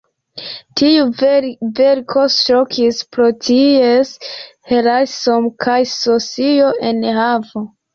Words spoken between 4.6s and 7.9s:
realismo kaj socia enhavo.